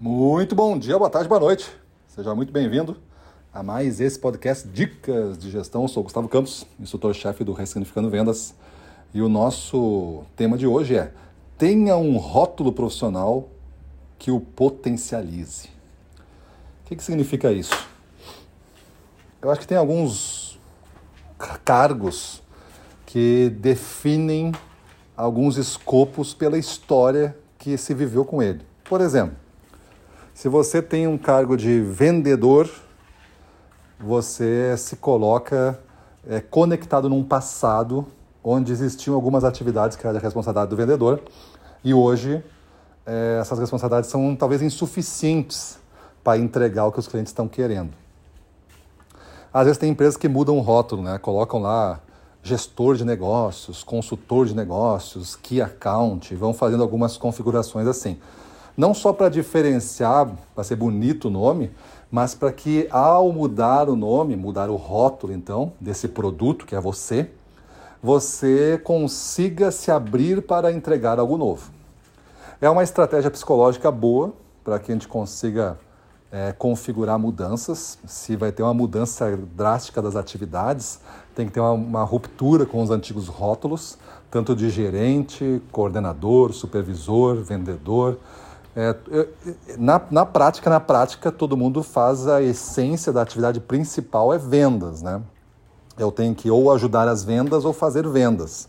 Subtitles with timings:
[0.00, 1.70] Muito bom dia, boa tarde, boa noite.
[2.08, 2.96] Seja muito bem-vindo
[3.52, 5.82] a mais esse podcast Dicas de Gestão.
[5.82, 8.56] Eu sou Gustavo Campos, instrutor-chefe do Ressignificando Vendas.
[9.14, 11.12] E o nosso tema de hoje é:
[11.56, 13.48] tenha um rótulo profissional
[14.18, 15.68] que o potencialize.
[16.82, 17.88] O que, que significa isso?
[19.40, 20.58] Eu acho que tem alguns
[21.64, 22.42] cargos
[23.06, 24.50] que definem
[25.16, 28.60] alguns escopos pela história que se viveu com ele.
[28.82, 29.43] Por exemplo,
[30.34, 32.68] se você tem um cargo de vendedor,
[34.00, 35.78] você se coloca
[36.28, 38.04] é, conectado num passado
[38.42, 41.22] onde existiam algumas atividades que era a responsabilidade do vendedor
[41.84, 42.42] e hoje
[43.06, 45.78] é, essas responsabilidades são talvez insuficientes
[46.24, 47.92] para entregar o que os clientes estão querendo.
[49.52, 51.16] Às vezes tem empresas que mudam o rótulo, né?
[51.16, 52.00] colocam lá
[52.42, 58.18] gestor de negócios, consultor de negócios, key account, vão fazendo algumas configurações assim
[58.76, 61.70] não só para diferenciar, para ser bonito o nome,
[62.10, 66.80] mas para que ao mudar o nome, mudar o rótulo então desse produto que é
[66.80, 67.30] você,
[68.02, 71.72] você consiga se abrir para entregar algo novo.
[72.60, 75.78] É uma estratégia psicológica boa para que a gente consiga
[76.30, 77.98] é, configurar mudanças.
[78.06, 81.00] Se vai ter uma mudança drástica das atividades,
[81.34, 83.98] tem que ter uma, uma ruptura com os antigos rótulos,
[84.30, 88.18] tanto de gerente, coordenador, supervisor, vendedor
[88.76, 88.96] é,
[89.78, 95.00] na, na prática, na prática, todo mundo faz a essência da atividade principal é vendas,
[95.00, 95.22] né?
[95.96, 98.68] Eu tenho que ou ajudar as vendas ou fazer vendas.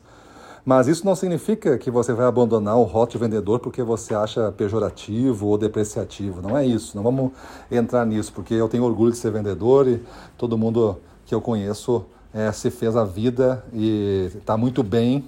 [0.64, 5.48] Mas isso não significa que você vai abandonar o rótulo vendedor porque você acha pejorativo
[5.48, 6.42] ou depreciativo.
[6.42, 6.96] Não é isso.
[6.96, 7.32] Não vamos
[7.70, 10.04] entrar nisso, porque eu tenho orgulho de ser vendedor e
[10.38, 15.26] todo mundo que eu conheço é, se fez a vida e está muito bem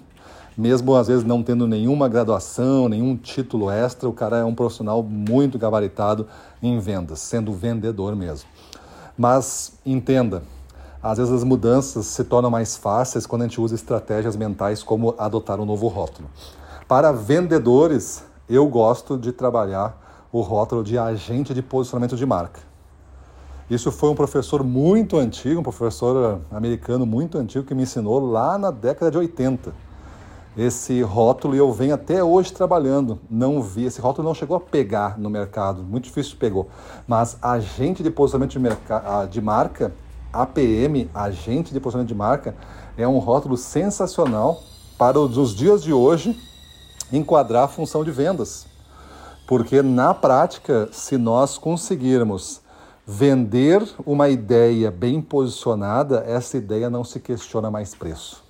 [0.57, 5.03] mesmo às vezes não tendo nenhuma graduação, nenhum título extra, o cara é um profissional
[5.03, 6.27] muito gabaritado
[6.63, 8.49] em vendas, sendo vendedor mesmo.
[9.15, 10.41] Mas entenda,
[11.01, 15.13] às vezes as mudanças se tornam mais fáceis quando a gente usa estratégias mentais como
[15.19, 16.27] adotar um novo rótulo.
[16.87, 22.61] Para vendedores, eu gosto de trabalhar o rótulo de agente de posicionamento de marca.
[23.69, 28.57] Isso foi um professor muito antigo, um professor americano muito antigo que me ensinou lá
[28.57, 29.86] na década de 80
[30.57, 33.19] esse rótulo e eu venho até hoje trabalhando.
[33.29, 36.67] Não vi, esse rótulo não chegou a pegar no mercado, muito difícil pegou.
[37.07, 39.93] Mas agente de posicionamento de, merca, de marca,
[40.33, 42.55] APM, agente de posicionamento de marca,
[42.97, 44.59] é um rótulo sensacional
[44.97, 46.35] para os dias de hoje
[47.13, 48.65] enquadrar a função de vendas.
[49.47, 52.61] Porque na prática, se nós conseguirmos
[53.05, 58.46] vender uma ideia bem posicionada, essa ideia não se questiona mais preço.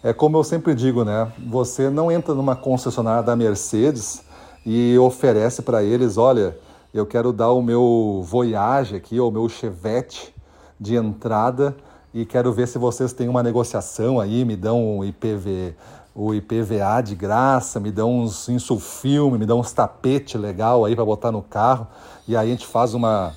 [0.00, 1.32] É como eu sempre digo, né?
[1.48, 4.22] Você não entra numa concessionária da Mercedes
[4.64, 6.56] e oferece para eles, olha,
[6.94, 10.32] eu quero dar o meu Voyage aqui, ou o meu Chevette
[10.78, 11.76] de entrada
[12.14, 15.74] e quero ver se vocês têm uma negociação aí, me dão o IPV,
[16.14, 21.04] o IPVA de graça, me dão uns insulfilme, me dão uns tapete legal aí para
[21.04, 21.88] botar no carro
[22.26, 23.34] e aí a gente faz uma,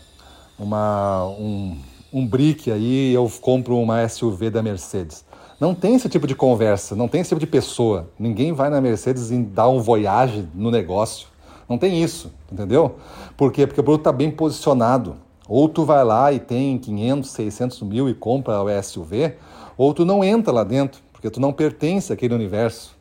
[0.59, 1.77] uma um,
[2.13, 5.25] um brick aí eu compro uma SUV da Mercedes.
[5.61, 8.09] Não tem esse tipo de conversa, não tem esse tipo de pessoa.
[8.17, 11.27] Ninguém vai na Mercedes e dá um voyage no negócio.
[11.69, 12.95] Não tem isso, entendeu?
[13.37, 13.67] Por quê?
[13.67, 15.17] Porque o produto está bem posicionado.
[15.47, 19.35] Ou tu vai lá e tem 500, 600 mil e compra o SUV,
[19.77, 22.97] ou tu não entra lá dentro, porque tu não pertence àquele universo.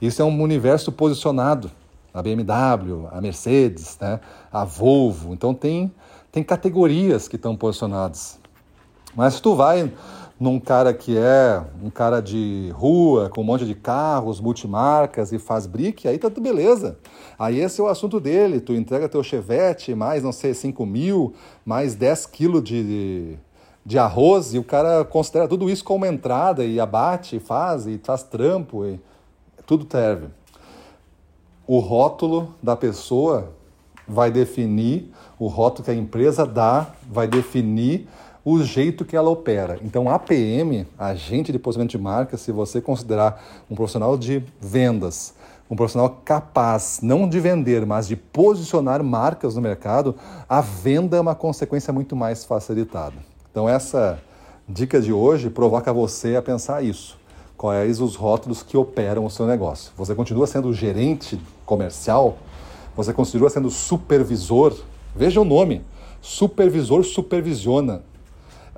[0.00, 1.70] Isso é um universo posicionado.
[2.12, 4.18] A BMW, a Mercedes, né?
[4.52, 5.32] a Volvo.
[5.32, 5.94] Então tem,
[6.32, 8.40] tem categorias que estão posicionadas.
[9.14, 9.92] Mas se tu vai
[10.42, 15.38] num cara que é um cara de rua, com um monte de carros, multimarcas e
[15.38, 16.98] faz brick, aí tá tudo beleza.
[17.38, 21.32] Aí esse é o assunto dele, tu entrega teu chevette, mais não sei, 5 mil,
[21.64, 23.38] mais 10 quilos de,
[23.86, 28.00] de arroz, e o cara considera tudo isso como entrada, e abate, e faz, e
[28.02, 28.98] faz trampo, e
[29.64, 30.26] tudo serve.
[31.68, 33.52] O rótulo da pessoa
[34.08, 38.08] vai definir, o rótulo que a empresa dá vai definir
[38.44, 39.78] o jeito que ela opera.
[39.82, 45.34] Então, APM, agente de posicionamento de marca, se você considerar um profissional de vendas,
[45.70, 50.16] um profissional capaz não de vender, mas de posicionar marcas no mercado,
[50.48, 53.14] a venda é uma consequência muito mais facilitada.
[53.50, 54.18] Então, essa
[54.68, 57.18] dica de hoje provoca você a pensar isso.
[57.56, 59.92] Quais os rótulos que operam o seu negócio?
[59.96, 62.38] Você continua sendo gerente comercial?
[62.96, 64.76] Você continua sendo supervisor?
[65.14, 65.82] Veja o nome.
[66.20, 68.02] Supervisor supervisiona.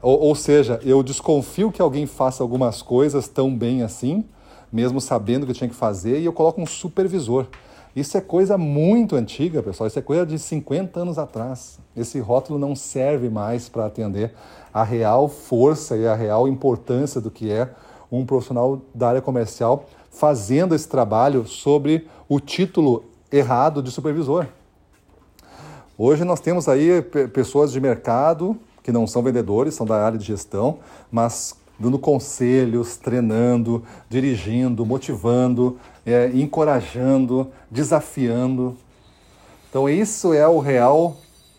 [0.04, 4.22] Ou, ou seja, eu desconfio que alguém faça algumas coisas tão bem assim,
[4.70, 7.46] mesmo sabendo que tinha que fazer, e eu coloco um supervisor.
[7.96, 9.86] Isso é coisa muito antiga, pessoal.
[9.86, 11.78] Isso é coisa de 50 anos atrás.
[11.96, 14.34] Esse rótulo não serve mais para atender
[14.74, 17.70] a real força e a real importância do que é
[18.12, 24.48] um profissional da área comercial fazendo esse trabalho sobre o título errado de supervisor.
[25.96, 27.00] Hoje nós temos aí
[27.32, 28.54] pessoas de mercado
[28.84, 30.78] que não são vendedores, são da área de gestão,
[31.10, 38.76] mas dando conselhos, treinando, dirigindo, motivando, é, encorajando, desafiando.
[39.68, 41.16] Então, isso é o real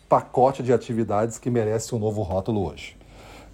[0.07, 2.95] pacote de atividades que merece um novo rótulo hoje.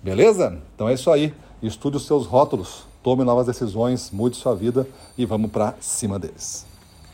[0.03, 0.57] Beleza?
[0.75, 1.33] Então é isso aí.
[1.63, 4.88] Estude os seus rótulos, tome novas decisões, mude sua vida
[5.18, 6.70] e vamos para cima deles.